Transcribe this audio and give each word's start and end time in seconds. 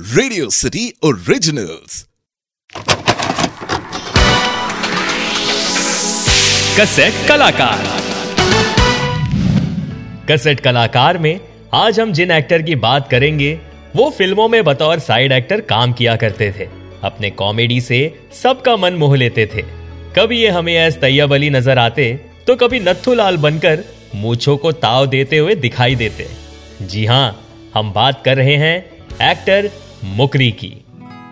Radio 0.00 0.48
city 0.50 0.82
originals 1.04 2.06
cassette 6.78 7.14
कलाकार। 7.28 7.82
Cassette 10.30 10.60
कलाकार 10.60 11.18
में 11.18 11.40
आज 11.74 12.00
हम 12.00 12.12
जिन 12.12 12.30
एक्टर 12.30 12.62
की 12.62 12.74
बात 12.76 13.08
करेंगे, 13.08 13.52
वो 13.96 14.08
फ़िल्मों 14.10 14.48
में 14.48 14.62
बतौर 14.64 14.98
साइड 14.98 15.32
एक्टर 15.32 15.60
काम 15.60 15.92
किया 15.92 16.14
करते 16.16 16.50
थे। 16.58 16.68
अपने 17.04 17.30
कॉमेडी 17.30 17.80
से 17.80 18.00
सबका 18.42 18.76
मन 18.76 18.94
मोह 18.94 19.16
लेते 19.16 19.46
थे। 19.46 19.62
कभी 20.16 20.40
ये 20.40 20.48
हमें 20.48 20.72
एस 20.74 20.96
तैयब 21.00 21.34
अली 21.34 21.50
नज़र 21.50 21.78
आते 21.78 22.12
तो 22.46 22.56
कभी 22.56 22.80
नथुलाल 22.80 23.36
बनकर 23.36 23.84
मूछों 24.14 24.56
को 24.56 24.72
ताव 24.78 25.06
देते 25.06 25.38
हुए 25.38 25.54
दिखाई 25.56 25.94
देते। 25.96 26.28
जी 26.82 27.04
हाँ 27.04 27.70
हम 27.74 27.92
बात 27.92 28.22
कर 28.24 28.36
रहे 28.36 28.56
हैं 28.56 28.78
एक्टर 29.22 29.70
मुकरी 30.04 30.50
की। 30.50 30.84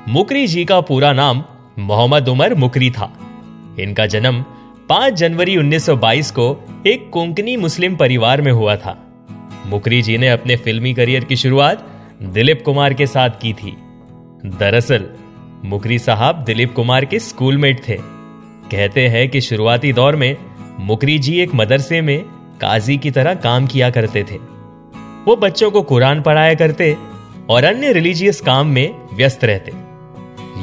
मुकरी 0.08 0.46
जी 0.46 0.64
का 0.64 0.80
पूरा 0.80 1.12
नाम 1.12 1.44
मोहम्मद 1.78 2.28
उमर 2.28 2.54
मुकरी 2.54 2.90
था। 2.90 3.12
इनका 3.80 4.06
जन्म 4.06 4.44
5 4.88 5.12
जनवरी 5.12 5.56
1922 5.56 6.30
को 6.30 6.64
एक 6.86 7.10
कोंकणी 7.10 7.56
मुस्लिम 7.56 7.96
परिवार 7.96 8.42
में 8.42 8.52
हुआ 8.52 8.76
था। 8.76 9.06
मुकरी 9.66 10.02
जी 10.02 10.18
ने 10.18 10.28
अपने 10.28 10.56
फिल्मी 10.56 10.94
करियर 10.94 11.24
की 11.24 11.36
शुरुआत 11.36 11.88
दिलीप 12.22 12.62
कुमार 12.64 12.94
के 12.94 13.06
साथ 13.06 13.30
की 13.30 13.52
थी। 13.52 13.76
दरअसल, 14.46 15.06
मुकरी 15.64 15.98
साहब 15.98 16.36
दिलीप 16.36 16.74
कुमार 16.74 17.04
के 17.04 17.18
स्कूलमेट 17.18 17.88
थे। 17.88 17.96
कहते 18.70 19.08
हैं 19.08 19.28
कि 19.28 19.40
शुरुआती 19.40 19.92
दौर 19.92 20.16
में 20.16 20.36
मुकरी 20.80 21.18
जी 21.18 21.40
एक 21.40 21.54
मदरसे 21.54 22.00
में 22.00 22.22
काजी 22.60 22.96
की 22.96 23.10
तरह 23.10 23.34
काम 23.34 23.66
किया 23.66 23.90
करते 23.90 24.22
थे। 24.22 24.36
वो 25.24 25.36
बच्चों 25.36 25.70
को 25.70 25.82
कुरान 25.82 26.22
पढ़ाया 26.22 26.54
करते 26.54 26.96
और 27.48 27.64
अन्य 27.64 27.92
रिलीजियस 27.92 28.40
काम 28.40 28.66
में 28.66 28.94
व्यस्त 29.14 29.44
रहते। 29.44 29.72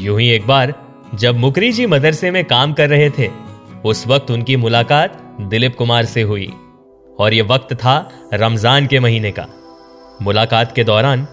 यूँ 0.03 0.19
ही 0.19 0.29
एक 0.29 0.47
बार, 0.47 0.73
जब 1.15 1.35
मुकरी 1.35 1.71
जी 1.71 1.85
मदरसे 1.85 2.31
में 2.31 2.43
काम 2.45 2.73
कर 2.73 2.89
रहे 2.89 3.09
थे, 3.09 3.29
उस 3.85 4.05
वक्त 4.07 4.31
उनकी 4.31 4.55
मुलाकात 4.55 5.17
दिलीप 5.41 5.75
कुमार 5.75 6.05
से 6.05 6.21
हुई, 6.21 6.47
और 7.19 7.33
यह 7.33 7.43
वक्त 7.43 7.73
था 7.73 7.97
रमज़ान 8.33 8.87
के 8.87 8.99
महीने 8.99 9.31
का। 9.31 9.47
मुलाकात 10.21 10.75
के 10.75 10.83
दौरान 10.83 11.27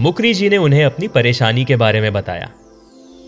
मुकरी 0.00 0.34
जी 0.34 0.48
ने 0.48 0.56
उन्हें 0.56 0.84
अपनी 0.84 1.08
परेशानी 1.08 1.64
के 1.64 1.76
बारे 1.76 2.00
में 2.00 2.12
बताया। 2.12 2.50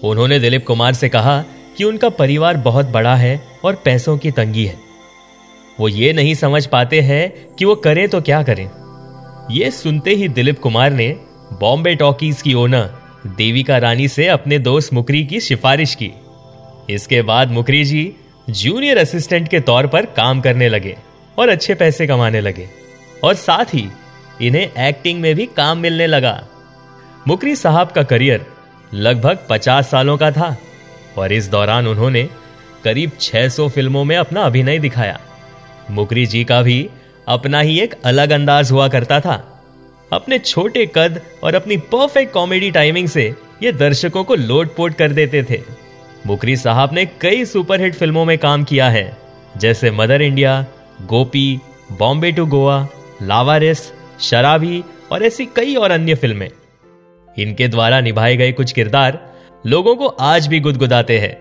उन्होंने 0.04 0.38
दिलीप 0.38 0.66
कुमार 0.66 0.92
से 0.92 1.08
कहा 1.08 1.40
कि 1.76 1.84
उनका 1.84 2.08
परिवार 2.08 2.56
बहुत 2.56 2.86
बड़ा 2.86 3.14
है 3.14 3.40
और 3.64 3.74
पैसों 3.84 4.16
की 4.18 4.30
तंगी 4.30 4.64
है। 4.64 4.78
वो 5.80 5.88
ये 5.88 6.12
नहीं 6.12 6.34
समझ 6.34 6.64
पाते 6.66 7.00
हैं 7.00 7.54
कि 7.54 7.64
वो 7.64 7.74
करें 7.76 8.08
तो 8.08 8.20
क्या 8.20 8.42
करें। 8.42 8.68
ये 9.50 9.70
सुनते 9.70 10.10
ही 10.10 10.28
दिलीप 10.28 10.58
कुमार 10.58 10.92
ने 10.92 11.08
बॉम्बे 11.52 11.94
टॉकीज 11.94 12.42
की 12.42 12.54
ओनर 12.54 12.90
देविका 13.26 13.78
रानी 13.78 14.08
से 14.08 14.26
अपने 14.26 14.58
दोस्त 14.58 14.92
मुकरी 14.92 15.24
की 15.24 15.40
सिफारिश 15.40 15.94
की। 15.94 16.10
इसके 16.90 17.22
बाद 17.22 17.50
मुकरी 17.50 17.84
जी 17.84 18.12
जूनियर 18.50 18.98
असिस्टेंट 18.98 19.48
के 19.48 19.60
तौर 19.60 19.86
पर 19.86 20.06
काम 20.06 20.40
करने 20.40 20.68
लगे 20.68 20.96
और 21.38 21.48
अच्छे 21.48 21.74
पैसे 21.74 22.06
कमाने 22.06 22.40
लगे 22.40 22.68
और 23.24 23.34
साथ 23.34 23.64
ही 23.64 23.88
इन्हें 24.42 24.86
एक्टिंग 24.88 25.20
में 25.20 25.34
भी 25.34 25.46
काम 25.46 25.78
मिलने 25.78 26.06
लगा। 26.06 26.46
मुकरी 27.28 27.56
साहब 27.56 27.88
का 27.88 28.02
करियर 28.02 28.46
लगभग 28.94 29.38
50 29.50 29.90
सालों 29.90 30.18
का 30.18 30.30
था 30.30 30.56
और 31.18 31.32
इस 31.32 31.48
दौरान 31.48 31.86
उन्होंने 31.86 32.28
करीब 32.84 33.10
600 33.20 33.68
फ़िल्मों 33.68 34.04
में 34.04 34.16
अपना 34.16 34.42
अभिनय 34.42 34.78
दिखाया। 34.78 35.20
मुकरी 35.90 36.26
जी 36.26 36.44
का 36.44 36.62
भी 36.62 36.88
अपना 37.28 37.60
ही 37.60 37.80
एक 37.80 37.94
अलग 38.04 38.30
अंदाज 38.30 38.70
हुआ 38.70 38.88
करता 38.88 39.20
था। 39.20 39.49
अपने 40.12 40.38
छोटे 40.38 40.84
कद 40.86 41.20
और 41.44 41.54
अपनी 41.54 41.76
परफेक्ट 41.92 42.32
कॉमेडी 42.32 42.70
टाइमिंग 42.70 43.08
से 43.08 43.34
ये 43.62 43.72
दर्शकों 43.72 44.24
को 44.24 44.34
लोटपोट 44.34 44.94
कर 44.94 45.12
देते 45.12 45.42
थे। 45.42 45.60
मुकरी 46.26 46.56
साहब 46.56 46.92
ने 46.92 47.04
कई 47.20 47.44
सुपरहिट 47.44 47.94
फ़िल्मों 47.94 48.24
में 48.24 48.36
काम 48.38 48.64
किया 48.64 48.88
है, 48.88 49.16
जैसे 49.56 49.90
Mother 49.90 50.22
India 50.22 50.64
Gopi 51.06 51.60
Bombay 51.98 52.32
to 52.32 52.46
Goa 52.46 52.86
Laawaris 53.22 53.80
Sharaabi 54.20 54.82
और 55.12 55.22
ऐसी 55.22 55.46
कई 55.46 55.74
और 55.74 55.90
अन्य 55.90 56.14
फ़िल्में। 56.14 56.50
इनके 57.28 57.68
द्वारा 57.68 58.00
निभाए 58.00 58.36
गए 58.36 58.52
कुछ 58.52 58.72
किरदार 58.72 59.18
लोगों 59.64 59.94
को 59.96 60.06
आज 60.06 60.46
भी 60.46 60.60
गुदगुदाते 60.60 61.18
हैं, 61.18 61.36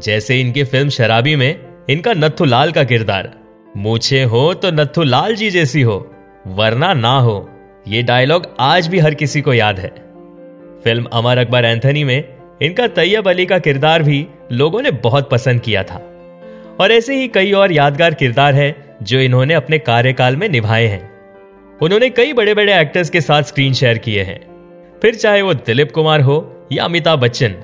जैसे 0.00 0.40
इनकी 0.40 0.64
फ़िल्म 0.64 0.88
शराबी 0.88 1.34
में 1.36 1.86
इनका 1.90 2.12
नथुलाल 2.12 2.72
का 2.72 2.84
किरदार। 2.84 3.32
मूछे 3.76 4.22
हो 4.24 4.52
तो 4.54 4.70
नथु 4.72 5.02
लाल 5.02 5.34
जी 5.36 5.50
जैसी 5.50 5.82
हो, 5.82 5.98
वरना 6.48 6.92
ना 6.94 7.18
हो। 7.18 7.38
ये 7.88 8.02
डायलॉग 8.02 8.46
आज 8.60 8.88
भी 8.88 8.98
हर 8.98 9.14
किसी 9.14 9.40
को 9.40 9.54
याद 9.54 9.78
है। 9.78 9.88
फ़िल्म 10.84 11.04
अमर 11.04 11.38
अकबर 11.38 11.64
एंथनी 11.64 12.04
में 12.04 12.24
इनका 12.62 12.86
तैयब 12.86 13.28
अली 13.28 13.46
का 13.46 13.58
किरदार 13.58 14.02
भी 14.02 14.26
लोगों 14.52 14.82
ने 14.82 14.90
बहुत 14.90 15.30
पसंद 15.30 15.60
किया 15.60 15.82
था। 15.82 15.96
और 16.80 16.92
ऐसे 16.92 17.16
ही 17.16 17.28
कई 17.28 17.52
और 17.52 17.72
यादगार 17.72 18.14
किरदार 18.14 18.54
है 18.54 18.96
जो 19.02 19.18
इन्होंने 19.18 19.54
अपने 19.54 19.78
कार्यकाल 19.78 20.36
में 20.36 20.48
निभाए 20.48 20.86
हैं। 20.86 21.10
उन्होंने 21.82 22.10
कई 22.10 22.32
बड़े 22.32 22.54
बड़े 22.54 22.80
एक्टर्स 22.80 23.10
के 23.10 23.20
साथ 23.20 23.42
स्क्रीन 23.42 23.72
शेयर 23.72 23.98
किए 23.98 24.22
हैं। 24.22 24.40
फिर 25.02 25.14
चाहे 25.14 25.42
वो 25.42 25.54
दिलीप 25.54 25.92
कुमार 25.92 26.20
हो 26.20 26.66
या 26.72 26.84
अमिताभ 26.84 27.18
बच्चन, 27.18 27.54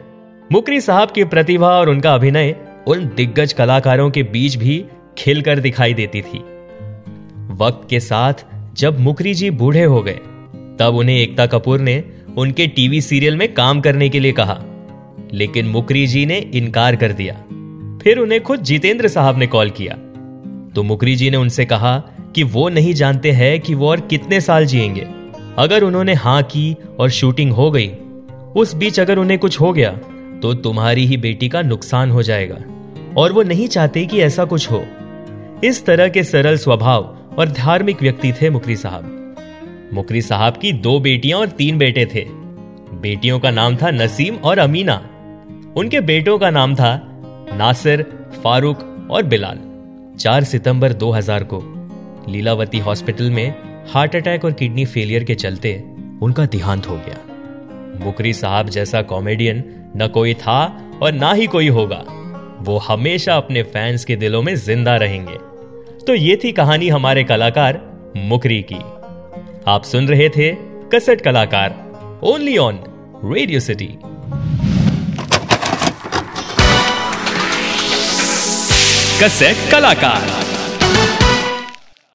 मुकरी 0.53 0.81
साहब 0.81 1.11
की 1.11 1.25
प्रतिभा 1.25 1.69
और 1.69 1.89
उनका 1.89 2.15
अभिनय 2.15 2.57
उन 2.87 3.11
दिग्गज 3.17 3.53
कलाकारों 3.53 4.11
के 4.11 4.23
बीच 4.23 4.57
भी 4.57 4.85
खिलकर 5.19 5.59
दिखाई 5.59 5.95
देती 5.95 6.23
थी। 6.23 6.39
वक्त 7.55 7.87
के 7.91 8.01
साथ 8.01 8.45
जब 8.79 9.01
मुखरी 9.01 9.35
जी 9.35 9.51
बूढ़े 9.51 9.85
हो 9.85 10.03
गए, 10.03 10.19
तब 10.79 10.95
उन्हें 10.95 11.19
एकता 11.19 11.47
कपूर 11.47 11.81
ने 11.81 12.05
उनके 12.37 12.67
टीवी 12.67 13.01
सीरियल 13.01 13.37
में 13.37 13.55
काम 13.55 13.81
करने 13.81 14.09
के 14.09 14.21
लिए 14.21 14.33
कहा। 14.33 14.63
लेकिन 15.33 15.67
मुकरी 15.67 16.07
जी 16.07 16.27
ने 16.27 16.39
इनकार 16.39 16.97
कर 16.97 17.13
दिया। 17.13 17.35
फिर 18.03 18.19
उन्हें 18.19 18.43
खुद 18.43 18.61
जितेंद्र 18.61 19.09
साहब 19.09 19.39
ने 19.39 19.47
कॉल 19.47 19.71
किया। 19.71 19.93
तो 20.75 20.83
मुकरी 20.83 21.17
जी 21.17 21.31
ने 21.31 21.37
उनसे 21.37 21.65
कहा 21.65 21.99
कि 22.35 22.43
वो 22.43 22.69
नहीं 22.69 22.95
जानते 22.95 23.31
हैं 23.31 23.61
कि 23.61 23.75
वो 23.75 23.91
और 23.91 24.01
कितने 24.01 24.41
साल 24.41 24.67
जिएँगे। 24.67 25.07
अगर 25.59 25.83
उन्होंने 25.83 26.15
हाँ 26.15 26.43
की 26.43 26.77
और 26.99 27.11
शूटिंग 27.11 27.53
हो 27.53 27.71
गई, 27.71 27.91
उस 28.57 28.75
बीच 28.75 29.01
अगर 29.01 29.19
उन्हें 29.19 29.39
कुछ 29.39 29.61
हो 29.61 29.73
गया 29.73 29.91
तो 30.43 30.55
तुम्हारी 30.55 31.07
ही 31.07 31.17
बेटी 31.17 31.49
का 31.49 31.63
नुकसान 31.63 32.11
हो 32.11 32.23
जाएगा। 32.23 32.59
और 33.17 33.33
वो 33.33 33.43
नहीं 33.43 33.69
चाहते 33.69 34.07
कि 34.07 34.21
ऐसा 34.21 34.45
कुछ 34.45 34.71
हो। 34.71 34.87
इस 35.65 35.87
तरह 35.87 36.09
के 36.09 36.25
सरल 36.25 36.57
स्वभाव 36.57 37.16
और 37.39 37.49
धार्मिक 37.49 38.03
व्यक्ति 38.03 38.33
थे 38.33 38.51
मुकरी 38.51 38.77
साहब। 38.77 39.13
मुकरी 39.93 40.23
साहब 40.23 40.57
की 40.57 40.73
दो 40.73 40.99
बेटियाँ 41.01 41.41
और 41.41 41.49
तीन 41.49 41.79
बेटे 41.79 42.07
थे। 42.07 42.25
बेटियों 43.01 43.39
का 43.41 43.51
नाम 43.51 43.77
था 43.77 43.91
नसीम 43.91 44.37
और 44.37 44.59
अमीना। 44.59 44.95
उनके 45.77 46.01
बेटों 46.01 46.39
का 46.39 46.51
नाम 46.51 46.75
था 46.75 47.01
नासिर, 47.53 48.03
फारूक 48.45 49.09
और 49.11 49.23
बिलाल। 49.23 49.59
4 50.19 50.45
सितंबर 50.45 50.93
2000 50.93 51.45
को 51.45 51.63
लीलावती 52.29 52.79
हॉस्पिटल 52.79 53.31
में 53.31 53.55
हार्ट 53.89 54.17
अटैक 54.17 54.45
और 54.45 54.53
किडनी 54.53 54.85
फेलियर 54.85 55.25
के 55.25 55.35
चलते 55.35 55.85
उनका 56.23 56.47
देहांत 56.47 56.89
हो 56.89 56.97
गया। 56.97 58.05
मुकरी 58.05 58.33
साहब 58.33 58.69
जैसा 58.69 59.03
कॉमेडियन 59.03 59.63
न 59.97 60.09
कोई 60.09 60.35
था 60.35 60.61
और 61.03 61.13
ना 61.13 61.33
ही 61.33 61.47
कोई 61.47 61.69
होगा। 61.69 62.05
वो 62.61 62.79
हमेशा 62.79 63.37
अपने 63.37 63.63
फैंस 63.63 64.05
के 64.05 64.17
दिलों 64.17 64.43
में 64.43 64.55
ज़िंदा 64.55 64.97
रहेंगे। 64.97 65.39
तो 66.07 66.15
ये 66.15 66.35
थी 66.45 66.51
कहानी 66.53 66.89
हमारे 66.89 67.23
कलाकार 67.25 67.79
मुकरी 68.17 68.61
की। 68.63 68.79
आप 69.69 69.85
सुन 69.85 70.09
रहे 70.09 70.29
थे 70.29 70.51
कसट 70.95 71.21
कलाकार 71.21 71.75
ओनली 72.23 72.57
ऑन 72.59 72.79
रेडियो 73.25 73.61
सिटी 73.61 73.89
कसट 79.23 79.71
कलाकार। 79.73 80.56